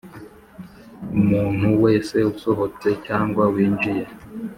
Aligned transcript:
Umuntu 1.17 1.67
wese 1.83 2.15
usohotse 2.31 2.87
cyangwa 3.05 3.43
winjiye 3.53 4.03